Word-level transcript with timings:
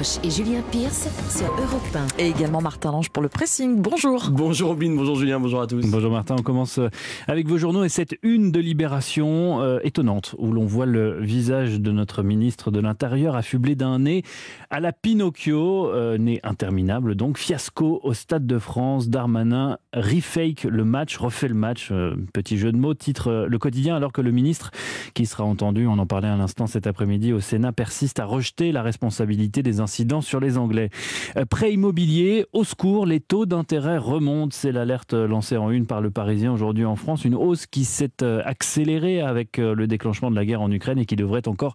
Roche 0.00 0.18
et 0.24 0.30
Julien 0.30 0.62
Pierce 0.70 1.08
sur 1.28 1.52
Europe 1.52 1.82
1. 1.94 2.22
Et 2.22 2.28
également 2.28 2.62
Martin 2.62 2.90
Lange 2.90 3.10
pour 3.10 3.22
le 3.22 3.28
pressing. 3.28 3.82
Bonjour. 3.82 4.30
Bonjour 4.30 4.70
Robin, 4.70 4.94
bonjour 4.96 5.16
Julien, 5.16 5.38
bonjour 5.38 5.60
à 5.60 5.66
tous. 5.66 5.84
Bonjour 5.90 6.10
Martin, 6.10 6.36
on 6.38 6.42
commence 6.42 6.78
euh, 6.78 6.88
avec 7.28 7.46
vos 7.46 7.58
journaux 7.58 7.84
et 7.84 7.90
cette 7.90 8.14
une 8.22 8.50
de 8.50 8.60
Libération 8.60 9.60
euh, 9.60 9.78
étonnante 9.84 10.34
où 10.38 10.52
l'on 10.52 10.64
voit 10.64 10.86
le 10.86 11.20
visage 11.20 11.82
de 11.82 11.92
notre 11.92 12.22
ministre 12.22 12.70
de 12.70 12.80
l'Intérieur 12.80 13.36
affublé 13.36 13.74
d'un 13.74 13.98
nez 13.98 14.22
à 14.70 14.80
la 14.80 14.92
Pinocchio, 14.92 15.90
euh, 15.90 16.16
nez 16.16 16.40
interminable 16.44 17.14
donc, 17.14 17.38
fiasco 17.38 18.00
au 18.02 18.14
Stade 18.14 18.46
de 18.46 18.58
France, 18.58 19.08
Darmanin 19.08 19.78
refake 19.92 20.64
le 20.64 20.84
match, 20.84 21.16
refait 21.16 21.48
le 21.48 21.54
match, 21.54 21.88
euh, 21.90 22.14
petit 22.32 22.56
jeu 22.56 22.70
de 22.70 22.76
mots, 22.76 22.94
titre 22.94 23.28
euh, 23.28 23.46
le 23.46 23.58
quotidien 23.58 23.96
alors 23.96 24.12
que 24.12 24.20
le 24.20 24.30
ministre 24.30 24.70
qui 25.14 25.26
sera 25.26 25.44
entendu, 25.44 25.86
on 25.86 25.98
en 25.98 26.06
parlait 26.06 26.28
à 26.28 26.36
l'instant 26.36 26.68
cet 26.68 26.86
après-midi 26.86 27.32
au 27.32 27.40
Sénat, 27.40 27.72
persiste 27.72 28.20
à 28.20 28.24
rejeter 28.24 28.70
la 28.70 28.82
responsabilité 28.82 29.62
des 29.62 29.80
sur 30.20 30.40
les 30.40 30.56
Anglais. 30.56 30.90
Euh, 31.36 31.44
Prêt 31.44 31.72
immobilier, 31.72 32.46
au 32.52 32.64
secours, 32.64 33.06
les 33.06 33.20
taux 33.20 33.44
d'intérêt 33.44 33.98
remontent. 33.98 34.56
C'est 34.56 34.72
l'alerte 34.72 35.12
lancée 35.14 35.56
en 35.56 35.70
une 35.70 35.86
par 35.86 36.00
le 36.00 36.10
Parisien 36.10 36.52
aujourd'hui 36.52 36.84
en 36.84 36.96
France. 36.96 37.24
Une 37.24 37.34
hausse 37.34 37.66
qui 37.66 37.84
s'est 37.84 38.22
euh, 38.22 38.40
accélérée 38.44 39.20
avec 39.20 39.58
euh, 39.58 39.74
le 39.74 39.86
déclenchement 39.86 40.30
de 40.30 40.36
la 40.36 40.44
guerre 40.44 40.62
en 40.62 40.70
Ukraine 40.70 40.98
et 40.98 41.06
qui 41.06 41.16
devrait 41.16 41.46
encore 41.48 41.74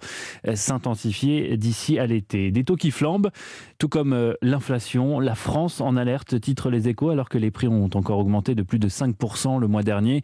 s'intensifier 0.53 1.57
d'ici 1.57 1.99
à 1.99 2.05
l'été. 2.05 2.51
Des 2.51 2.63
taux 2.63 2.75
qui 2.75 2.91
flambent, 2.91 3.29
tout 3.77 3.89
comme 3.89 4.13
euh, 4.13 4.33
l'inflation. 4.41 5.19
La 5.19 5.35
France 5.35 5.81
en 5.81 5.97
alerte, 5.97 6.39
titre 6.39 6.69
les 6.69 6.87
échos, 6.87 7.09
alors 7.09 7.29
que 7.29 7.37
les 7.37 7.51
prix 7.51 7.67
ont 7.67 7.89
encore 7.93 8.19
augmenté 8.19 8.55
de 8.55 8.63
plus 8.63 8.79
de 8.79 8.89
5% 8.89 9.59
le 9.59 9.67
mois 9.67 9.83
dernier. 9.83 10.21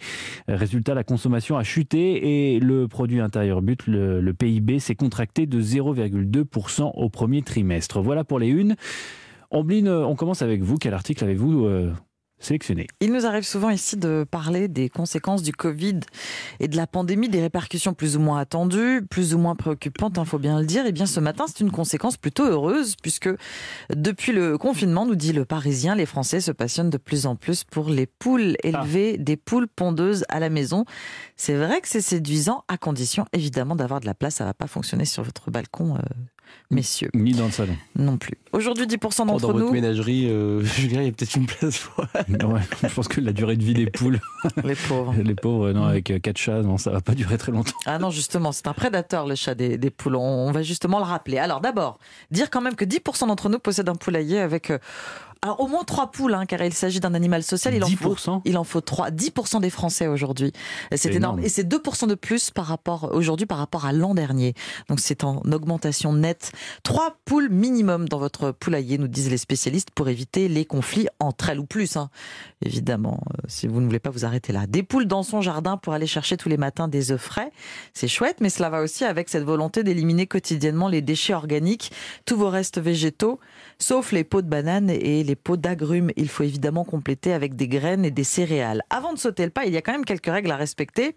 Résultat, 0.47 0.93
la 0.93 1.03
consommation 1.03 1.57
a 1.57 1.63
chuté 1.63 2.55
et 2.55 2.59
le 2.59 2.87
produit 2.87 3.19
intérieur 3.19 3.61
brut, 3.61 3.87
le, 3.87 4.31
PIB, 4.33 4.79
s'est 4.79 4.95
contracté 4.95 5.45
de 5.45 5.61
0,2% 5.61 6.91
au 6.93 7.09
premier 7.09 7.41
trimestre. 7.41 8.01
Voilà 8.01 8.23
pour 8.23 8.39
les 8.39 8.49
unes. 8.49 8.75
Ombline, 9.51 9.87
euh, 9.87 10.05
on 10.05 10.15
commence 10.15 10.41
avec 10.41 10.61
vous. 10.61 10.77
Quel 10.77 10.93
article 10.93 11.23
avez-vous 11.23 11.65
euh, 11.65 11.91
sélectionné 12.41 12.87
Il 12.99 13.11
nous 13.11 13.25
arrive 13.25 13.43
souvent 13.43 13.69
ici 13.69 13.97
de 13.97 14.25
parler 14.29 14.67
des 14.67 14.89
conséquences 14.89 15.43
du 15.43 15.51
Covid 15.51 15.99
et 16.59 16.67
de 16.67 16.75
la 16.75 16.87
pandémie, 16.87 17.29
des 17.29 17.41
répercussions 17.41 17.93
plus 17.93 18.17
ou 18.17 18.19
moins 18.19 18.39
attendues, 18.39 19.01
plus 19.09 19.33
ou 19.33 19.37
moins 19.37 19.55
préoccupantes, 19.55 20.17
il 20.17 20.25
faut 20.25 20.39
bien 20.39 20.59
le 20.59 20.65
dire. 20.65 20.85
Et 20.85 20.91
bien 20.91 21.05
ce 21.05 21.19
matin, 21.19 21.45
c'est 21.47 21.59
une 21.59 21.71
conséquence 21.71 22.17
plutôt 22.17 22.45
heureuse 22.45 22.95
puisque 23.01 23.29
depuis 23.93 24.31
le 24.31 24.57
confinement, 24.57 25.05
nous 25.05 25.15
dit 25.15 25.33
le 25.33 25.45
Parisien, 25.45 25.95
les 25.95 26.05
Français 26.05 26.41
se 26.41 26.51
passionnent 26.51 26.89
de 26.89 26.97
plus 26.97 27.25
en 27.25 27.35
plus 27.35 27.63
pour 27.63 27.89
les 27.89 28.05
poules 28.05 28.55
élevées, 28.63 29.17
des 29.17 29.37
poules 29.37 29.67
pondeuses 29.67 30.25
à 30.29 30.39
la 30.39 30.49
maison. 30.49 30.85
C'est 31.35 31.55
vrai 31.55 31.81
que 31.81 31.87
c'est 31.87 32.01
séduisant 32.01 32.63
à 32.67 32.77
condition 32.77 33.25
évidemment 33.33 33.75
d'avoir 33.75 33.99
de 33.99 34.05
la 34.05 34.13
place. 34.13 34.35
Ça 34.35 34.45
va 34.45 34.53
pas 34.53 34.67
fonctionner 34.67 35.05
sur 35.05 35.23
votre 35.23 35.51
balcon, 35.51 35.95
euh, 35.95 35.99
messieurs, 36.69 37.09
Ni 37.13 37.33
dans 37.33 37.45
le 37.45 37.51
salon. 37.51 37.75
non 37.95 38.17
plus. 38.17 38.35
Aujourd'hui, 38.53 38.85
10% 38.85 38.95
Oh, 39.03 39.09
dans 39.17 39.25
d'entre 39.25 39.47
votre 39.53 39.59
nous, 39.65 39.71
ménagerie, 39.71 40.27
euh, 40.29 40.61
Julien, 40.63 41.01
il 41.01 41.05
y 41.05 41.09
a 41.09 41.11
peut-être 41.11 41.35
une 41.35 41.45
place 41.45 41.79
pour... 41.79 42.05
Ouais, 42.49 42.61
je 42.83 42.87
pense 42.93 43.07
que 43.07 43.19
la 43.21 43.33
durée 43.33 43.55
de 43.57 43.63
vie 43.63 43.73
des 43.73 43.87
poules, 43.89 44.19
les 44.63 44.75
pauvres. 44.75 45.13
les 45.21 45.35
pauvres, 45.35 45.71
non, 45.71 45.83
avec 45.85 46.11
euh, 46.11 46.19
quatre 46.19 46.37
chats, 46.37 46.61
non, 46.61 46.77
ça 46.77 46.91
va 46.91 47.01
pas 47.01 47.13
durer 47.15 47.37
très 47.37 47.51
longtemps. 47.51 47.75
Ah 47.85 47.99
non, 47.99 48.09
justement, 48.09 48.51
c'est 48.51 48.67
un 48.67 48.73
prédateur, 48.73 49.27
le 49.27 49.35
chat 49.35 49.55
des, 49.55 49.77
des 49.77 49.89
poules. 49.89 50.15
On, 50.15 50.21
on 50.47 50.51
va 50.51 50.61
justement 50.63 50.97
le 50.99 51.05
rappeler. 51.05 51.37
Alors 51.37 51.61
d'abord, 51.61 51.97
dire 52.31 52.49
quand 52.49 52.61
même 52.61 52.75
que 52.75 52.85
10% 52.85 53.27
d'entre 53.27 53.49
nous 53.49 53.59
possèdent 53.59 53.89
un 53.89 53.95
poulailler 53.95 54.39
avec... 54.39 54.69
euh, 54.71 54.77
alors 55.43 55.59
au 55.59 55.67
moins 55.67 55.83
trois 55.83 56.11
poules, 56.11 56.35
hein, 56.35 56.45
car 56.45 56.61
il 56.61 56.71
s'agit 56.73 56.99
d'un 56.99 57.15
animal 57.15 57.41
social. 57.41 57.73
Il 57.73 57.83
en 57.83 57.87
faut, 57.87 58.13
10% 58.13 58.41
il 58.45 58.57
en 58.59 58.63
faut 58.63 58.81
trois. 58.81 59.09
10% 59.09 59.59
des 59.59 59.71
Français 59.71 60.05
aujourd'hui. 60.05 60.51
C'est 60.93 61.15
énorme. 61.15 61.39
Et 61.39 61.49
c'est 61.49 61.63
2% 61.67 62.07
de 62.07 62.13
plus 62.13 62.51
par 62.51 62.65
rapport 62.65 63.09
aujourd'hui 63.13 63.47
par 63.47 63.57
rapport 63.57 63.85
à 63.85 63.91
l'an 63.91 64.13
dernier. 64.13 64.53
Donc 64.87 64.99
c'est 64.99 65.23
en 65.23 65.41
augmentation 65.51 66.13
nette. 66.13 66.51
Trois 66.83 67.17
poules 67.25 67.49
minimum 67.49 68.07
dans 68.07 68.19
votre 68.19 68.51
poulailler, 68.51 68.99
nous 68.99 69.07
disent 69.07 69.31
les 69.31 69.37
spécialistes, 69.37 69.89
pour 69.89 70.09
éviter 70.09 70.47
les 70.47 70.63
conflits 70.65 71.07
entre 71.19 71.49
elles 71.49 71.59
ou 71.59 71.65
plus. 71.65 71.97
hein. 71.97 72.11
Évidemment, 72.63 73.19
euh, 73.33 73.41
si 73.47 73.65
vous 73.65 73.81
ne 73.81 73.87
voulez 73.87 73.99
pas 73.99 74.11
vous 74.11 74.25
arrêter 74.25 74.53
là. 74.53 74.67
Des 74.67 74.83
poules 74.83 75.07
dans 75.07 75.23
son 75.23 75.41
jardin 75.41 75.77
pour 75.77 75.93
aller 75.93 76.05
chercher 76.05 76.37
tous 76.37 76.49
les 76.49 76.57
matins 76.57 76.87
des 76.87 77.11
œufs 77.11 77.19
frais. 77.21 77.51
C'est 77.95 78.07
chouette, 78.07 78.37
mais 78.41 78.49
cela 78.49 78.69
va 78.69 78.83
aussi 78.83 79.05
avec 79.05 79.27
cette 79.29 79.43
volonté 79.43 79.83
d'éliminer 79.83 80.27
quotidiennement 80.27 80.87
les 80.87 81.01
déchets 81.01 81.33
organiques, 81.33 81.91
tous 82.25 82.37
vos 82.37 82.49
restes 82.49 82.79
végétaux, 82.79 83.39
sauf 83.79 84.11
les 84.11 84.23
pots 84.23 84.43
de 84.43 84.47
bananes 84.47 84.91
et 84.91 85.23
les 85.23 85.30
pots 85.35 85.57
d'agrumes. 85.57 86.11
Il 86.15 86.29
faut 86.29 86.43
évidemment 86.43 86.83
compléter 86.83 87.33
avec 87.33 87.55
des 87.55 87.67
graines 87.67 88.05
et 88.05 88.11
des 88.11 88.23
céréales. 88.23 88.83
Avant 88.89 89.13
de 89.13 89.19
sauter 89.19 89.43
le 89.43 89.51
pas, 89.51 89.65
il 89.65 89.73
y 89.73 89.77
a 89.77 89.81
quand 89.81 89.91
même 89.91 90.05
quelques 90.05 90.27
règles 90.27 90.51
à 90.51 90.55
respecter, 90.55 91.15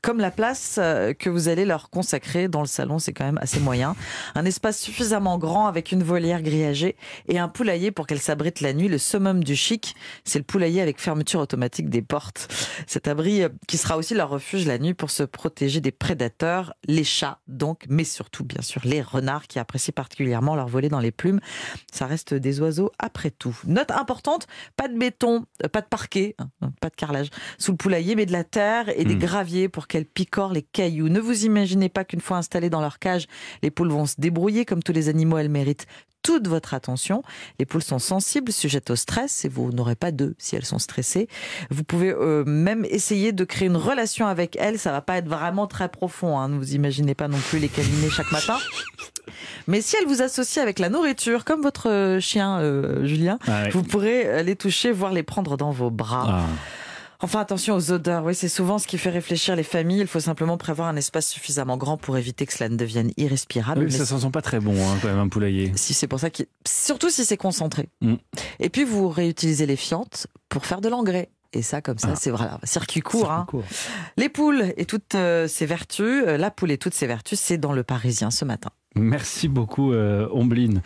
comme 0.00 0.18
la 0.18 0.30
place 0.30 0.76
euh, 0.78 1.12
que 1.12 1.30
vous 1.30 1.48
allez 1.48 1.64
leur 1.64 1.90
consacrer 1.90 2.48
dans 2.48 2.60
le 2.60 2.66
salon, 2.66 2.98
c'est 2.98 3.12
quand 3.12 3.24
même 3.24 3.38
assez 3.40 3.60
moyen. 3.60 3.94
Un 4.34 4.44
espace 4.44 4.80
suffisamment 4.80 5.38
grand 5.38 5.66
avec 5.66 5.92
une 5.92 6.02
volière 6.02 6.42
grillagée 6.42 6.96
et 7.28 7.38
un 7.38 7.48
poulailler 7.48 7.90
pour 7.90 8.06
qu'elle 8.06 8.20
s'abrite 8.20 8.60
la 8.60 8.72
nuit. 8.72 8.88
Le 8.88 8.98
summum 8.98 9.44
du 9.44 9.56
chic, 9.56 9.94
c'est 10.24 10.38
le 10.38 10.44
poulailler 10.44 10.80
avec 10.80 11.00
fermeture 11.00 11.40
automatique 11.40 11.88
des 11.88 12.02
portes. 12.02 12.48
Cet 12.86 13.08
abri 13.08 13.42
euh, 13.42 13.48
qui 13.66 13.78
sera 13.78 13.96
aussi 13.96 14.14
leur 14.14 14.28
refuge 14.28 14.66
la 14.66 14.78
nuit 14.78 14.94
pour 14.94 15.10
se 15.10 15.22
protéger 15.22 15.80
des 15.80 15.92
prédateurs, 15.92 16.74
les 16.86 17.04
chats 17.04 17.40
donc, 17.48 17.84
mais 17.88 18.04
surtout 18.04 18.44
bien 18.44 18.62
sûr 18.62 18.82
les 18.84 19.02
renards 19.02 19.46
qui 19.46 19.58
apprécient 19.58 19.92
particulièrement 19.94 20.54
leur 20.54 20.68
voler 20.68 20.88
dans 20.88 21.00
les 21.00 21.12
plumes. 21.12 21.40
Ça 21.92 22.06
reste 22.06 22.34
des 22.34 22.60
oiseaux 22.60 22.92
après 22.98 23.30
tout. 23.30 23.41
Note 23.66 23.90
importante, 23.90 24.46
pas 24.76 24.88
de 24.88 24.96
béton, 24.98 25.44
euh, 25.64 25.68
pas 25.68 25.80
de 25.80 25.86
parquet, 25.86 26.34
hein, 26.38 26.72
pas 26.80 26.88
de 26.90 26.94
carrelage 26.96 27.28
sous 27.58 27.72
le 27.72 27.76
poulailler, 27.76 28.14
mais 28.14 28.26
de 28.26 28.32
la 28.32 28.44
terre 28.44 28.88
et 28.98 29.04
des 29.04 29.14
Hmm. 29.14 29.18
graviers 29.18 29.68
pour 29.68 29.86
qu'elles 29.86 30.06
picorent 30.06 30.52
les 30.52 30.62
cailloux. 30.62 31.08
Ne 31.08 31.20
vous 31.20 31.44
imaginez 31.44 31.88
pas 31.88 32.04
qu'une 32.04 32.20
fois 32.20 32.36
installées 32.38 32.70
dans 32.70 32.80
leur 32.80 32.98
cage, 32.98 33.26
les 33.62 33.70
poules 33.70 33.90
vont 33.90 34.06
se 34.06 34.14
débrouiller 34.18 34.64
comme 34.64 34.82
tous 34.82 34.92
les 34.92 35.08
animaux, 35.08 35.38
elles 35.38 35.48
méritent 35.48 35.86
toute 36.22 36.48
votre 36.48 36.74
attention. 36.74 37.22
Les 37.58 37.66
poules 37.66 37.82
sont 37.82 37.98
sensibles, 37.98 38.52
sujettes 38.52 38.90
au 38.90 38.96
stress, 38.96 39.44
et 39.44 39.48
vous 39.48 39.72
n'aurez 39.72 39.94
pas 39.94 40.10
d'œufs 40.10 40.34
si 40.38 40.56
elles 40.56 40.64
sont 40.64 40.78
stressées. 40.78 41.28
Vous 41.70 41.84
pouvez 41.84 42.10
euh, 42.10 42.44
même 42.44 42.84
essayer 42.84 43.32
de 43.32 43.44
créer 43.44 43.68
une 43.68 43.76
relation 43.76 44.26
avec 44.26 44.56
elles. 44.56 44.78
Ça 44.78 44.92
va 44.92 45.00
pas 45.00 45.16
être 45.16 45.28
vraiment 45.28 45.66
très 45.66 45.88
profond. 45.88 46.38
Hein. 46.38 46.48
Ne 46.48 46.58
vous 46.58 46.74
imaginez 46.74 47.14
pas 47.14 47.28
non 47.28 47.38
plus 47.38 47.58
les 47.58 47.68
câliner 47.68 48.10
chaque 48.10 48.32
matin. 48.32 48.58
Mais 49.66 49.80
si 49.80 49.96
elles 49.96 50.08
vous 50.08 50.22
associent 50.22 50.62
avec 50.62 50.78
la 50.78 50.88
nourriture, 50.88 51.44
comme 51.44 51.62
votre 51.62 51.88
euh, 51.88 52.20
chien 52.20 52.58
euh, 52.58 53.06
Julien, 53.06 53.38
Ah 53.46 53.68
vous 53.70 53.82
pourrez 53.82 54.42
les 54.42 54.56
toucher, 54.56 54.92
voire 54.92 55.12
les 55.12 55.22
prendre 55.22 55.56
dans 55.56 55.70
vos 55.70 55.90
bras. 55.90 56.24
Ah. 56.28 56.46
Enfin, 57.24 57.38
attention 57.38 57.76
aux 57.76 57.92
odeurs. 57.92 58.24
Oui, 58.24 58.34
c'est 58.34 58.48
souvent 58.48 58.78
ce 58.78 58.88
qui 58.88 58.98
fait 58.98 59.08
réfléchir 59.10 59.54
les 59.54 59.62
familles. 59.62 60.00
Il 60.00 60.06
faut 60.08 60.18
simplement 60.20 60.56
prévoir 60.56 60.88
un 60.88 60.96
espace 60.96 61.28
suffisamment 61.28 61.76
grand 61.76 61.96
pour 61.96 62.18
éviter 62.18 62.46
que 62.46 62.52
cela 62.52 62.68
ne 62.68 62.76
devienne 62.76 63.12
irrespirable. 63.16 63.78
Oui, 63.80 63.86
Mais 63.86 64.04
ça 64.04 64.04
sent 64.18 64.30
pas 64.32 64.42
très 64.42 64.58
bon, 64.58 64.74
hein, 64.74 64.98
quand 65.00 65.06
même, 65.08 65.18
un 65.18 65.28
poulailler. 65.28 65.72
si 65.76 65.94
c'est 65.94 66.08
pour 66.08 66.18
ça 66.18 66.30
qu'il... 66.30 66.46
Surtout 66.66 67.10
si 67.10 67.24
c'est 67.24 67.36
concentré. 67.36 67.88
Mm. 68.00 68.14
Et 68.58 68.68
puis, 68.70 68.82
vous 68.82 69.08
réutilisez 69.08 69.66
les 69.66 69.76
fientes 69.76 70.26
pour 70.48 70.66
faire 70.66 70.80
de 70.80 70.88
l'engrais. 70.88 71.30
Et 71.52 71.62
ça, 71.62 71.80
comme 71.80 71.98
ça, 71.98 72.08
Ah. 72.12 72.16
c'est 72.16 72.30
voilà, 72.30 72.58
circuit 72.64 73.02
court. 73.02 73.20
Circuit 73.26 73.34
hein. 73.40 73.46
court. 73.48 73.64
Les 74.16 74.28
poules 74.28 74.72
et 74.76 74.84
toutes 74.84 75.14
euh, 75.14 75.46
ses 75.46 75.66
vertus, 75.66 76.24
euh, 76.26 76.36
la 76.36 76.50
poule 76.50 76.70
et 76.72 76.78
toutes 76.78 76.94
ses 76.94 77.06
vertus, 77.06 77.38
c'est 77.38 77.58
dans 77.58 77.72
le 77.72 77.84
Parisien 77.84 78.30
ce 78.30 78.44
matin. 78.44 78.70
Merci 78.94 79.48
beaucoup, 79.48 79.92
euh, 79.92 80.28
Ombline. 80.32 80.82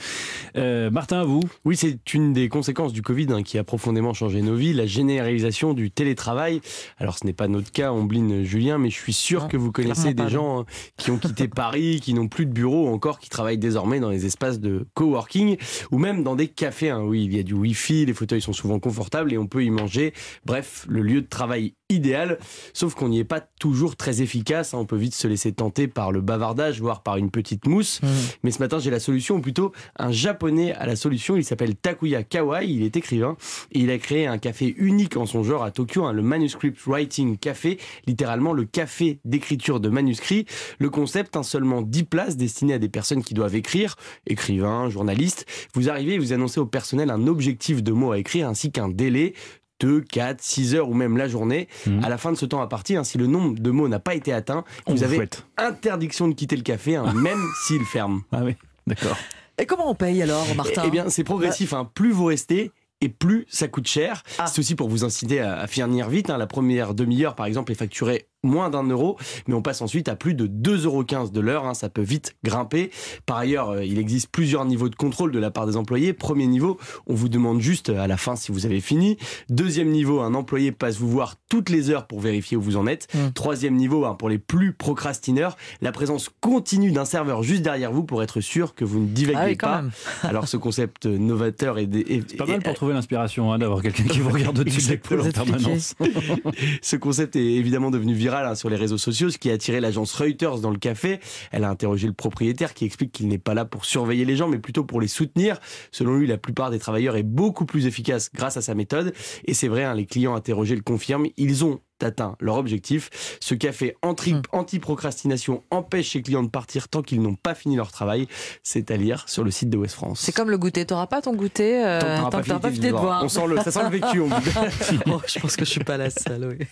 Euh, 0.57 0.91
Martin, 0.91 1.21
à 1.21 1.25
vous. 1.25 1.41
Oui, 1.65 1.77
c'est 1.77 2.15
une 2.15 2.33
des 2.33 2.49
conséquences 2.49 2.93
du 2.93 3.03
Covid 3.03 3.27
hein, 3.31 3.43
qui 3.43 3.59
a 3.59 3.65
profondément 3.65 4.15
changé 4.15 4.43
nos 4.43 4.55
vies, 4.55 4.73
la 4.73 4.87
généralisation 4.87 5.75
du 5.75 5.91
télétravail. 5.91 6.61
Alors, 6.99 7.19
ce 7.19 7.27
n'est 7.27 7.33
pas 7.33 7.49
notre 7.49 7.73
cas, 7.73 7.93
Ombline, 7.93 8.45
Julien, 8.45 8.79
mais 8.79 8.91
je 8.91 8.97
suis 8.97 9.13
sûr 9.13 9.43
Non, 9.43 9.49
que 9.49 9.57
vous 9.57 9.73
connaissez 9.73 10.15
des 10.15 10.29
gens 10.29 10.61
hein, 10.61 10.65
qui 10.97 11.11
ont 11.11 11.19
quitté 11.19 11.49
Paris, 11.49 12.01
qui 12.01 12.15
n'ont 12.15 12.29
plus 12.29 12.47
de 12.47 12.53
bureau, 12.53 12.87
ou 12.89 12.93
encore 12.93 13.19
qui 13.19 13.29
travaillent 13.29 13.59
désormais 13.59 13.99
dans 13.99 14.11
les 14.11 14.25
espaces 14.25 14.61
de 14.61 14.87
coworking 14.95 15.57
ou 15.91 15.99
même 15.99 16.23
dans 16.23 16.37
des 16.37 16.49
cafés. 16.49 16.91
hein. 16.91 17.03
Oui, 17.03 17.25
il 17.25 17.35
y 17.37 17.41
a 17.41 17.43
du 17.43 17.55
Wi-Fi, 17.55 18.07
les 18.07 18.15
fauteuils 18.15 18.41
sont 18.41 18.53
souvent 18.53 18.79
confortables 18.79 19.33
et 19.33 19.39
on 19.39 19.47
peut 19.47 19.65
y 19.65 19.71
manger. 19.71 20.13
Bref, 20.45 20.87
le 20.89 21.03
lieu 21.03 21.23
de 21.23 21.27
travail 21.27 21.75
idéal, 21.89 22.39
sauf 22.73 22.95
qu'on 22.95 23.09
n'y 23.09 23.19
est 23.21 23.25
pas 23.25 23.41
toujours 23.41 23.97
très 23.97 24.23
efficace. 24.23 24.75
hein. 24.75 24.79
On 24.79 24.87
peut 24.87 24.97
vite 24.97 25.15
se 25.15 25.29
laisser 25.29 25.53
tenter 25.53 25.89
par 25.89 26.13
le 26.13 26.21
bavardage, 26.21 26.81
voire 26.81 27.03
par 27.03 27.17
une 27.17 27.31
petite 27.31 27.67
mousse. 27.67 28.01
Mais 28.43 28.51
ce 28.51 28.59
matin, 28.59 28.79
j'ai 28.79 28.91
la 28.91 29.01
solution, 29.01 29.37
ou 29.37 29.41
plutôt 29.41 29.73
un 29.99 30.11
japonais 30.11 30.73
à 30.75 30.87
la 30.87 30.97
solution. 30.97 31.37
Il 31.37 31.45
s'appelle 31.45 31.77
Takuya 31.77 32.23
Kawai, 32.25 32.69
il 32.69 32.83
est 32.83 32.97
écrivain, 32.97 33.37
et 33.73 33.81
il 33.81 33.91
a 33.91 33.99
créé 33.99 34.27
un 34.27 34.39
café 34.39 34.75
unique 34.79 35.17
en 35.17 35.27
son 35.27 35.43
genre 35.43 35.63
à 35.63 35.71
Tokyo, 35.71 36.05
hein, 36.05 36.13
le 36.13 36.23
Manuscript 36.23 36.81
Writing 36.87 37.39
Café, 37.39 37.79
littéralement 38.07 38.53
le 38.53 38.65
café 38.65 39.21
d'écriture 39.25 39.81
de 39.81 39.89
manuscrits. 39.89 40.47
Le 40.79 40.91
concept, 40.91 41.37
hein, 41.37 41.43
seulement 41.43 41.83
10 41.83 42.05
places 42.05 42.37
destinées 42.37 42.75
à 42.75 42.79
des 42.79 42.89
personnes 42.89 43.23
qui 43.23 43.35
doivent 43.35 43.55
écrire, 43.55 43.97
écrivains, 44.27 44.91
journalistes. 44.91 45.47
Vous 45.75 45.89
arrivez 45.89 46.15
et 46.15 46.19
vous 46.19 46.33
annoncez 46.33 46.61
au 46.61 46.67
personnel 46.67 47.11
un 47.11 47.27
objectif 47.27 47.83
de 47.83 47.93
mots 47.93 48.13
à 48.13 48.19
écrire 48.19 48.49
ainsi 48.49 48.73
qu'un 48.73 48.89
délai. 48.89 49.35
2, 49.81 50.01
4, 50.01 50.41
6 50.43 50.75
heures 50.75 50.89
ou 50.89 50.95
même 50.95 51.17
la 51.17 51.29
journée. 51.29 51.69
Mhm. 51.87 52.03
À 52.05 52.09
la 52.09 52.19
fin 52.19 52.33
de 52.33 52.37
ce 52.37 52.47
temps 52.47 52.61
à 52.63 52.67
partir, 52.67 53.01
hein, 53.01 53.05
si 53.05 53.19
le 53.19 53.27
nombre 53.27 53.59
de 53.59 53.71
mots 53.71 53.89
n'a 53.89 53.99
pas 53.99 54.15
été 54.15 54.33
atteint, 54.33 54.65
On 54.87 54.93
vous 54.93 54.99
vous 54.99 55.05
avez 55.05 55.17
fouette. 55.17 55.47
interdiction 55.59 56.29
de 56.29 56.35
quitter 56.35 56.57
le 56.57 56.63
café, 56.63 56.97
hein, 56.97 57.13
même 57.15 57.43
s'il 57.67 57.85
ferme. 57.85 58.23
Ah 58.33 58.41
oui, 58.45 58.55
d'accord. 58.87 59.17
Et 59.59 59.67
comment 59.67 59.91
on 59.91 59.95
paye 59.95 60.23
alors, 60.23 60.47
Martin 60.55 60.83
Eh 60.87 60.91
bien, 60.91 61.09
c'est 61.09 61.25
progressif. 61.25 61.73
hein. 61.73 61.89
Plus 61.95 62.13
vous 62.13 62.27
restez, 62.27 62.73
et 63.01 63.09
plus 63.09 63.47
ça 63.49 63.69
coûte 63.69 63.87
cher. 63.87 64.23
Ah. 64.39 64.47
C'est 64.47 64.59
aussi 64.59 64.75
pour 64.75 64.89
vous 64.89 65.05
inciter 65.05 65.41
à, 65.41 65.59
à 65.59 65.67
finir 65.67 66.09
vite. 66.09 66.31
hein. 66.31 66.39
La 66.39 66.47
première 66.47 66.95
demi-heure, 66.95 67.35
par 67.35 67.47
exemple, 67.47 67.73
est 67.73 67.75
facturée 67.77 68.27
moins 68.47 68.71
d'un 68.71 68.85
euro, 68.85 69.17
mais 69.47 69.55
on 69.55 69.63
passe 69.63 69.83
ensuite 69.83 70.09
à 70.09 70.17
plus 70.17 70.35
de 70.35 70.47
2,15 70.47 70.85
euros 70.87 71.05
de 71.05 71.41
l'heure. 71.41 71.67
Hein, 71.67 71.75
ça 71.75 71.89
peut 71.89 72.03
vite 72.03 72.37
grimper. 72.45 72.91
Par 73.27 73.37
ailleurs, 73.39 73.71
euh, 73.71 73.85
il 73.85 73.99
existe 73.99 74.29
plusieurs 74.31 74.65
niveaux 74.65 74.89
de 74.89 74.95
contrôle 74.95 75.33
de 75.33 75.39
la 75.39 75.51
part 75.51 75.67
des 75.67 75.77
employés. 75.77 76.13
Premier 76.13 76.47
niveau, 76.47 76.79
on 77.07 77.15
vous 77.15 77.29
demande 77.29 77.61
juste 77.61 77.91
à 77.91 78.07
la 78.07 78.17
fin 78.17 78.37
si 78.37 78.53
vous 78.53 78.67
avez 78.67 78.81
fini. 78.81 79.17
Deuxième 79.49 79.89
niveau, 79.91 80.21
un 80.21 80.35
employé 80.35 80.73
passe 80.73 80.97
vous 80.99 81.09
voir 81.09 81.35
toutes 81.49 81.69
les 81.71 81.91
heures 81.91 82.07
pour 82.07 82.21
vérifier 82.21 82.57
où 82.57 82.63
vous 82.63 82.77
en 82.77 82.87
êtes. 82.87 83.09
Mm. 83.15 83.33
Troisième 83.35 83.75
niveau, 83.75 84.05
hein, 84.05 84.15
pour 84.15 84.29
les 84.29 84.39
plus 84.39 84.73
procrastineurs, 84.73 85.57
la 85.81 85.93
présence 85.93 86.31
continue 86.41 86.93
d'un 86.93 87.05
serveur 87.05 87.43
juste 87.43 87.63
derrière 87.63 87.93
vous 87.93 88.05
pour 88.05 88.23
être 88.23 88.41
sûr 88.41 88.75
que 88.75 88.85
vous 88.85 89.01
ne 89.01 89.07
divaguez 89.07 89.39
Ah 89.41 89.47
oui, 89.47 89.57
pas. 89.57 89.83
Alors 90.23 90.49
ce 90.49 90.57
concept 90.57 91.07
novateur 91.07 91.79
est, 91.79 91.85
est- 91.95 92.31
C'est 92.31 92.37
pas 92.37 92.47
mal 92.47 92.57
est- 92.57 92.65
pour 92.65 92.75
trouver 92.75 92.93
l'inspiration 92.95 93.53
hein, 93.53 93.59
d'avoir 93.59 93.83
quelqu'un 93.83 94.05
qui 94.05 94.21
vous 94.21 94.31
regarde 94.31 94.59
au-dessus 94.59 94.83
de 94.83 94.91
l'épaule 94.91 95.21
en 95.21 95.31
permanence. 95.31 95.95
Ce 96.83 96.97
concept 96.97 97.37
est 97.37 97.45
évidemment 97.55 97.91
devenu 97.91 98.15
viral 98.15 98.36
hein, 98.45 98.55
sur 98.55 98.69
les 98.69 98.77
réseaux 98.77 98.99
sociaux, 98.99 99.31
ce 99.31 99.39
qui 99.39 99.51
a 99.51 99.55
attiré 99.55 99.81
l'agence 99.81 100.13
Reuters 100.15 100.59
dans 100.59 100.71
le 100.71 100.79
café. 100.79 101.21
Elle 101.53 101.65
a 101.65 101.71
interrogé 101.71 102.07
le 102.07 102.13
propriétaire 102.13 102.75
qui 102.75 102.85
explique 102.85 103.13
qu'il 103.13 103.29
n'est 103.29 103.39
pas 103.39 103.55
là 103.55 103.65
pour 103.65 103.85
surveiller 103.85 104.25
les 104.25 104.37
gens, 104.37 104.49
mais 104.49 104.59
plutôt 104.59 104.85
pour 104.85 105.01
les 105.01 105.09
soutenir. 105.09 105.59
Selon 105.93 106.17
lui, 106.17 106.27
la 106.27 106.37
plupart 106.39 106.71
des 106.71 106.79
travailleurs 106.79 107.17
est 107.17 107.23
beaucoup 107.23 107.65
plus 107.65 107.87
efficace 107.87 108.31
grâce 108.35 108.57
à 108.57 108.63
sa 108.63 108.75
méthode. 108.75 109.15
Et 109.47 109.55
c'est 109.55 109.69
vrai, 109.69 109.85
hein, 109.85 109.95
les 109.95 110.07
clients 110.07 110.35
interrogés 110.35 110.77
le 110.77 110.83
confirment. 110.83 111.27
Ils 111.37 111.65
ont 111.65 111.81
atteint 112.03 112.37
leur 112.41 112.57
objectif. 112.57 113.39
Ce 113.41 113.55
café 113.55 113.97
Hmm. 114.03 114.41
anti-procrastination 114.53 115.63
empêche 115.71 116.13
ses 116.13 116.23
clients 116.23 116.43
de 116.43 116.49
partir 116.49 116.89
tant 116.89 117.03
qu'ils 117.03 117.23
n'ont 117.23 117.35
pas 117.35 117.55
fini 117.55 117.77
leur 117.77 117.91
travail. 117.91 118.27
C'est 118.63 118.91
à 118.91 118.97
lire 118.97 119.25
sur 119.29 119.45
le 119.45 119.51
site 119.51 119.71
de 119.71 119.77
West 119.77 119.95
France. 119.95 120.21
C'est 120.21 120.33
comme 120.33 120.51
le 120.51 120.59
goûter. 120.59 120.85
T'auras 120.85 121.07
pas 121.07 121.23
ton 121.23 121.35
goûter 121.35 121.85
euh, 121.85 122.01
Tant 122.01 122.41
que 122.41 122.47
t'auras 122.47 122.61
pas 122.61 122.71
fini 122.71 122.87
de 122.87 122.93
boire. 122.93 123.23
On 123.25 123.29
sent 123.29 123.47
le, 123.47 123.57
ça 123.59 123.71
sent 123.71 123.83
le 123.85 123.91
vécu. 123.91 124.21
on 124.21 124.29
Oh, 125.11 125.21
je 125.27 125.39
pense 125.39 125.57
que 125.57 125.65
je 125.65 125.71
suis 125.71 125.85
pas 125.85 125.97
la 125.97 126.11
seule. 126.11 126.57
Oui. 126.59 126.67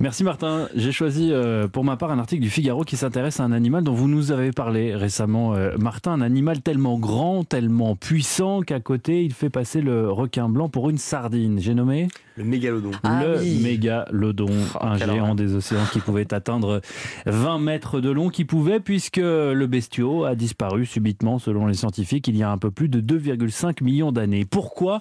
Merci 0.00 0.22
Martin. 0.22 0.68
J'ai 0.76 0.92
choisi 0.92 1.30
euh, 1.32 1.66
pour 1.66 1.82
ma 1.82 1.96
part 1.96 2.12
un 2.12 2.20
article 2.20 2.40
du 2.40 2.50
Figaro 2.50 2.84
qui 2.84 2.96
s'intéresse 2.96 3.40
à 3.40 3.44
un 3.44 3.50
animal 3.50 3.82
dont 3.82 3.94
vous 3.94 4.06
nous 4.06 4.30
avez 4.30 4.52
parlé 4.52 4.94
récemment, 4.94 5.54
euh, 5.54 5.76
Martin. 5.76 6.12
Un 6.12 6.20
animal 6.20 6.60
tellement 6.60 7.00
grand, 7.00 7.42
tellement 7.42 7.96
puissant 7.96 8.60
qu'à 8.62 8.78
côté 8.78 9.24
il 9.24 9.32
fait 9.32 9.50
passer 9.50 9.80
le 9.80 10.08
requin 10.08 10.48
blanc 10.48 10.68
pour 10.68 10.88
une 10.88 10.98
sardine. 10.98 11.58
J'ai 11.58 11.74
nommé 11.74 12.06
Le 12.36 12.44
mégalodon. 12.44 12.92
Ah 13.02 13.24
le 13.24 13.40
oui. 13.40 13.60
mégalodon, 13.60 14.46
Oh, 14.74 14.78
un 14.82 14.96
géant 14.98 15.18
horreur. 15.22 15.34
des 15.34 15.54
océans 15.56 15.84
qui 15.92 15.98
pouvait 15.98 16.32
atteindre 16.32 16.80
20 17.26 17.58
mètres 17.58 18.00
de 18.00 18.10
long, 18.10 18.28
qui 18.28 18.44
pouvait 18.44 18.78
puisque 18.78 19.16
le 19.16 19.66
bestiau 19.66 20.24
a 20.24 20.36
disparu 20.36 20.86
subitement 20.86 21.40
selon 21.40 21.66
les 21.66 21.74
scientifiques 21.74 22.28
il 22.28 22.36
y 22.36 22.44
a 22.44 22.50
un 22.52 22.58
peu 22.58 22.70
plus 22.70 22.88
de 22.88 23.00
2,5 23.00 23.82
millions 23.82 24.12
d'années. 24.12 24.44
Pourquoi 24.44 25.00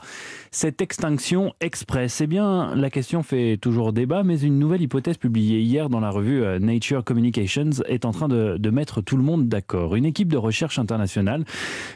cette 0.50 0.82
extinction 0.82 1.54
express? 1.62 2.20
Eh 2.22 2.26
bien, 2.28 2.74
la 2.76 2.90
question 2.90 3.22
fait 3.22 3.58
toujours 3.58 3.94
débat, 3.94 4.24
mais 4.24 4.40
une 4.40 4.58
nouvelle 4.58 4.82
hypothèse 4.88 5.18
publiée 5.18 5.60
hier 5.60 5.90
dans 5.90 6.00
la 6.00 6.10
revue 6.10 6.44
euh, 6.44 6.60
Nature 6.60 7.04
Communications 7.04 7.70
est 7.88 8.06
en 8.06 8.12
train 8.12 8.30
de, 8.30 8.56
de 8.58 8.70
mettre 8.70 9.02
tout 9.02 9.18
le 9.18 9.24
monde 9.24 9.50
d'accord. 9.50 9.96
Une 9.96 10.06
équipe 10.06 10.30
de 10.30 10.38
recherche 10.38 10.80
internationale 10.80 11.44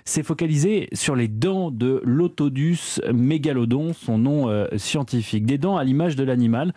s'est 0.03 0.23
focalisée 0.23 0.89
sur 0.91 1.15
les 1.15 1.29
dents 1.29 1.71
de 1.71 2.01
l'Otodus 2.03 2.99
mégalodon, 3.13 3.93
son 3.93 4.17
nom 4.17 4.49
euh, 4.49 4.67
scientifique. 4.75 5.45
Des 5.45 5.57
dents 5.57 5.77
à 5.77 5.85
l'image 5.85 6.17
de 6.17 6.23
l'animal, 6.25 6.73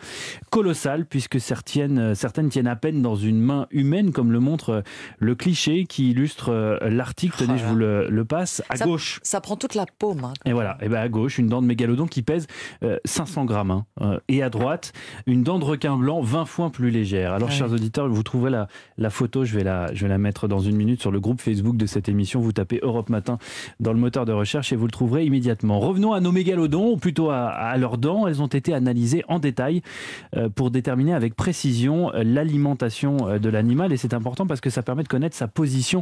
colossales 0.51 1.05
puisque 1.05 1.39
certaines, 1.41 1.99
euh, 1.99 2.15
certaines 2.15 2.47
tiennent 2.47 2.67
à 2.67 2.77
peine 2.77 3.01
dans 3.01 3.15
une 3.17 3.41
main 3.41 3.67
humaine, 3.71 4.11
comme 4.13 4.31
le 4.31 4.39
montre 4.39 4.83
le 5.19 5.35
cliché 5.35 5.83
qui 5.85 6.11
illustre 6.11 6.79
l'article. 6.89 7.35
Tenez, 7.45 7.57
je 7.57 7.65
vous 7.65 7.75
le, 7.75 8.07
le 8.09 8.25
passe. 8.25 8.63
À 8.69 8.77
Ça- 8.77 8.85
gauche, 8.85 9.19
Ça 9.21 9.41
prend 9.41 9.57
toute 9.57 9.75
la 9.75 9.85
paume. 9.99 10.23
hein. 10.23 10.33
et 10.45 10.53
voilà, 10.53 10.77
et 10.81 10.87
ben 10.87 10.99
à 11.01 11.09
gauche, 11.09 11.37
une 11.39 11.47
dent 11.47 11.61
de 11.61 11.67
mégalodon 11.67 12.05
qui 12.07 12.21
pèse 12.21 12.47
euh, 12.83 12.97
500 13.03 13.43
grammes. 13.43 13.83
hein. 13.99 14.19
Et 14.29 14.41
à 14.41 14.49
droite, 14.49 14.93
une 15.27 15.43
dent 15.43 15.59
de 15.59 15.65
requin 15.65 15.97
blanc 15.97 16.04
20 16.13 16.45
fois 16.45 16.69
plus 16.71 16.89
légère. 16.91 17.33
Alors, 17.33 17.49
Ouais. 17.49 17.53
chers 17.55 17.71
auditeurs, 17.71 18.07
vous 18.07 18.23
trouverez 18.23 18.51
la, 18.51 18.67
la 18.97 19.09
photo, 19.09 19.43
je 19.45 19.55
vais 19.57 19.63
la, 19.63 19.93
je 19.93 20.03
vais 20.03 20.09
la 20.09 20.17
mettre 20.17 20.47
dans 20.47 20.59
une 20.59 20.75
minute 20.75 21.01
sur 21.01 21.11
le 21.11 21.19
groupe 21.19 21.41
Facebook 21.41 21.75
de 21.77 21.85
cette 21.85 22.07
émission. 22.09 22.39
Vous 22.39 22.51
tapez 22.51 22.79
Europe 22.83 23.09
Matin 23.09 23.37
dans 23.79 23.91
le 23.93 23.99
moteur 23.99 24.25
de 24.25 24.31
recherche 24.31 24.71
et 24.71 24.75
vous 24.75 24.85
le 24.85 24.91
trouverez 24.91 25.25
immédiatement. 25.25 25.79
Revenons 25.79 26.13
à 26.13 26.19
nos 26.21 26.31
mégalodons, 26.31 26.91
ou 26.91 26.97
plutôt 26.97 27.29
à, 27.29 27.45
à 27.47 27.77
leurs 27.77 27.97
dents. 27.97 28.27
Elles 28.27 28.41
ont 28.41 28.47
été 28.47 28.73
analysées 28.73 29.23
en 29.27 29.39
détail 29.39 29.81
euh, 30.35 30.49
pour 30.49 30.71
déterminer 30.71 31.13
avec 31.13 31.35
précision 31.35 32.13
euh, 32.13 32.23
l'alimentation 32.23 33.27
euh, 33.27 33.39
de 33.39 33.49
l'animal. 33.49 33.91
Et 33.93 33.97
c'est 33.97 34.13
important 34.13 34.45
parce 34.47 34.61
que 34.61 34.69
ça 34.69 34.83
permet 34.83 35.03
de 35.03 35.07
connaître 35.07 35.35
sa 35.35 35.47
position 35.47 36.01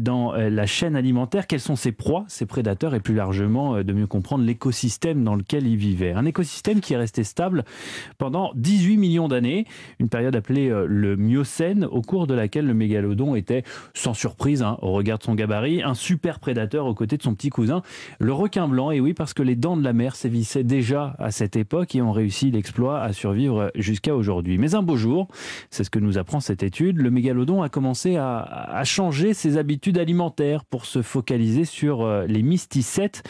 dans 0.00 0.32
la 0.32 0.66
chaîne 0.66 0.96
alimentaire, 0.96 1.46
quelles 1.46 1.60
sont 1.60 1.76
ses 1.76 1.92
proies, 1.92 2.24
ses 2.28 2.46
prédateurs 2.46 2.94
et 2.94 3.00
plus 3.00 3.14
largement 3.14 3.82
de 3.82 3.92
mieux 3.92 4.06
comprendre 4.06 4.44
l'écosystème 4.44 5.24
dans 5.24 5.34
lequel 5.34 5.66
il 5.66 5.76
vivait. 5.76 6.12
Un 6.12 6.24
écosystème 6.26 6.80
qui 6.80 6.92
est 6.94 6.96
resté 6.96 7.24
stable 7.24 7.64
pendant 8.18 8.52
18 8.54 8.96
millions 8.96 9.28
d'années, 9.28 9.37
une 9.98 10.08
période 10.08 10.34
appelée 10.36 10.68
euh, 10.70 10.86
le 10.88 11.16
Miocène, 11.16 11.84
au 11.84 12.02
cours 12.02 12.26
de 12.26 12.34
laquelle 12.34 12.66
le 12.66 12.74
mégalodon 12.74 13.34
était, 13.34 13.64
sans 13.94 14.14
surprise 14.14 14.62
hein, 14.62 14.78
au 14.82 14.92
regard 14.92 15.18
de 15.18 15.24
son 15.24 15.34
gabarit, 15.34 15.82
un 15.82 15.94
super 15.94 16.40
prédateur 16.40 16.86
aux 16.86 16.94
côtés 16.94 17.16
de 17.16 17.22
son 17.22 17.34
petit 17.34 17.50
cousin, 17.50 17.82
le 18.18 18.32
requin 18.32 18.68
blanc. 18.68 18.90
Et 18.90 19.00
oui, 19.00 19.14
parce 19.14 19.34
que 19.34 19.42
les 19.42 19.56
dents 19.56 19.76
de 19.76 19.84
la 19.84 19.92
mer 19.92 20.16
sévissaient 20.16 20.64
déjà 20.64 21.14
à 21.18 21.30
cette 21.30 21.56
époque 21.56 21.94
et 21.94 22.02
ont 22.02 22.12
réussi 22.12 22.50
l'exploit 22.50 23.00
à 23.00 23.12
survivre 23.12 23.70
jusqu'à 23.74 24.14
aujourd'hui. 24.14 24.58
Mais 24.58 24.74
un 24.74 24.82
beau 24.82 24.96
jour, 24.96 25.28
c'est 25.70 25.84
ce 25.84 25.90
que 25.90 25.98
nous 25.98 26.18
apprend 26.18 26.40
cette 26.40 26.62
étude, 26.62 26.98
le 26.98 27.10
mégalodon 27.10 27.62
a 27.62 27.68
commencé 27.68 28.16
à, 28.16 28.82
changer 28.84 29.34
ses 29.34 29.58
habitudes 29.58 29.98
alimentaires 29.98 30.64
pour 30.64 30.86
se 30.86 31.02
focaliser 31.02 31.64
sur 31.64 32.02
euh, 32.02 32.26
les 32.26 32.42
mysticètes, 32.42 33.22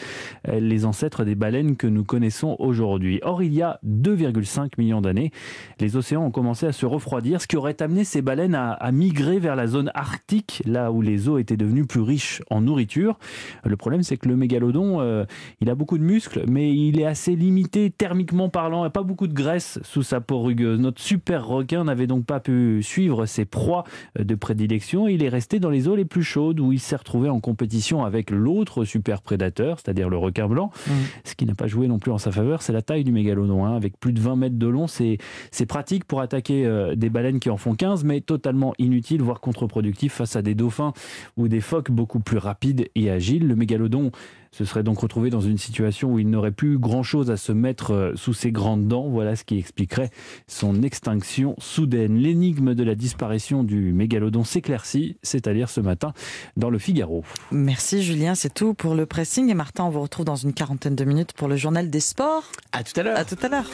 euh, 0.47 0.59
les 0.59 0.85
ancêtres 0.85 1.25
des 1.25 1.35
baleines 1.35 1.75
que 1.75 1.87
nous 1.87 2.03
connaissons 2.03 2.55
aujourd'hui. 2.59 3.19
Or, 3.23 3.43
il 3.43 3.53
y 3.53 3.61
a 3.61 3.79
2,5 3.85 4.71
millions 4.77 5.01
d'années, 5.01 5.31
les 5.79 5.95
océans 5.99 6.23
ont 6.25 6.31
commencé 6.31 6.65
à 6.65 6.71
se 6.71 6.85
refroidir, 6.85 7.41
ce 7.41 7.47
qui 7.47 7.55
aurait 7.57 7.79
amené 7.81 8.03
ces 8.03 8.21
baleines 8.21 8.55
à, 8.55 8.71
à 8.71 8.91
migrer 8.91 9.37
vers 9.39 9.55
la 9.55 9.67
zone 9.67 9.91
arctique, 9.93 10.63
là 10.65 10.91
où 10.91 11.01
les 11.01 11.29
eaux 11.29 11.37
étaient 11.37 11.57
devenues 11.57 11.85
plus 11.85 12.01
riches 12.01 12.41
en 12.49 12.61
nourriture. 12.61 13.19
Le 13.63 13.77
problème, 13.77 14.01
c'est 14.01 14.17
que 14.17 14.27
le 14.27 14.35
mégalodon, 14.35 15.01
euh, 15.01 15.25
il 15.61 15.69
a 15.69 15.75
beaucoup 15.75 15.97
de 15.97 16.03
muscles, 16.03 16.43
mais 16.47 16.73
il 16.73 16.99
est 16.99 17.05
assez 17.05 17.35
limité 17.35 17.91
thermiquement 17.91 18.49
parlant, 18.49 18.85
et 18.85 18.89
pas 18.89 19.03
beaucoup 19.03 19.27
de 19.27 19.33
graisse 19.33 19.79
sous 19.83 20.01
sa 20.03 20.21
peau 20.21 20.41
rugueuse. 20.41 20.79
Notre 20.79 21.01
super 21.01 21.45
requin 21.45 21.83
n'avait 21.83 22.07
donc 22.07 22.25
pas 22.25 22.39
pu 22.39 22.81
suivre 22.81 23.25
ses 23.25 23.45
proies 23.45 23.83
de 24.17 24.35
prédilection. 24.35 25.07
Il 25.07 25.23
est 25.23 25.29
resté 25.29 25.59
dans 25.59 25.69
les 25.69 25.87
eaux 25.87 25.95
les 25.95 26.05
plus 26.05 26.23
chaudes, 26.23 26.59
où 26.59 26.71
il 26.71 26.79
s'est 26.79 26.95
retrouvé 26.95 27.29
en 27.29 27.39
compétition 27.39 28.03
avec 28.05 28.31
l'autre 28.31 28.85
super 28.85 29.21
prédateur, 29.21 29.79
c'est-à-dire 29.79 30.09
le 30.09 30.17
requin 30.17 30.47
blanc. 30.47 30.71
Mm. 30.87 30.91
Ce 31.25 31.35
qui 31.35 31.45
n'a 31.45 31.55
pas 31.55 31.67
joué 31.67 31.87
non 31.87 31.99
plus 31.99 32.11
en 32.11 32.17
sa 32.17 32.31
faveur, 32.31 32.61
c'est 32.61 32.73
la 32.73 32.81
taille 32.81 33.03
du 33.03 33.11
mégalodon. 33.11 33.65
hein. 33.65 33.75
Avec 33.75 33.99
plus 33.99 34.13
de 34.13 34.19
20 34.19 34.35
mètres 34.35 34.57
de 34.57 34.67
long, 34.67 34.87
c'est 34.87 35.17
c'est 35.51 35.65
pratique 35.89 36.05
pour 36.05 36.21
attaquer 36.21 36.67
euh, 36.67 36.93
des 36.93 37.09
baleines 37.09 37.39
qui 37.39 37.49
en 37.49 37.57
font 37.57 37.73
15, 37.73 38.03
mais 38.03 38.21
totalement 38.21 38.75
inutile, 38.77 39.23
voire 39.23 39.41
contre-productif 39.41 40.13
face 40.13 40.35
à 40.35 40.43
des 40.43 40.53
dauphins 40.53 40.93
ou 41.35 41.47
des 41.47 41.61
phoques 41.61 41.89
beaucoup 41.89 42.19
plus 42.19 42.37
rapides 42.37 42.89
et 42.93 43.09
agiles. 43.09 43.47
Le 43.47 43.55
mégalodon 43.55 44.11
se 44.51 44.65
serait 44.65 44.83
donc 44.83 44.99
retrouvé 44.99 45.31
dans 45.31 45.41
une 45.41 45.57
situation 45.57 46.13
où 46.13 46.19
il 46.19 46.29
n'aurait 46.29 46.51
plus 46.51 46.77
grand-chose 46.77 47.31
à 47.31 47.37
se 47.37 47.51
mettre 47.51 47.91
euh, 47.91 48.11
sous 48.13 48.35
ses 48.35 48.51
grandes 48.51 48.87
dents. 48.87 49.07
Voilà 49.09 49.35
ce 49.35 49.43
qui 49.43 49.57
expliquerait 49.57 50.11
son 50.45 50.83
extinction 50.83 51.55
soudaine. 51.57 52.17
L'énigme 52.17 52.75
de 52.75 52.83
la 52.83 52.93
disparition 52.93 53.63
du 53.63 53.91
mégalodon 53.91 54.43
s'éclaircit, 54.43 55.17
c'est 55.23 55.47
à 55.47 55.55
dire 55.55 55.71
ce 55.71 55.81
matin 55.81 56.13
dans 56.55 56.69
le 56.69 56.77
Figaro. 56.77 57.23
Merci 57.51 58.03
Julien, 58.03 58.35
c'est 58.35 58.53
tout 58.53 58.75
pour 58.75 58.93
le 58.93 59.07
pressing. 59.07 59.49
Et 59.49 59.55
Martin, 59.55 59.85
on 59.85 59.89
vous 59.89 60.01
retrouve 60.01 60.25
dans 60.25 60.35
une 60.35 60.53
quarantaine 60.53 60.95
de 60.95 61.03
minutes 61.03 61.33
pour 61.33 61.47
le 61.47 61.55
journal 61.55 61.89
des 61.89 61.99
sports. 61.99 62.43
À 62.73 62.83
tout 62.83 62.93
à 62.99 63.01
l'heure. 63.01 63.17
À 63.17 63.25
tout 63.25 63.37
à 63.41 63.49
l'heure. 63.49 63.65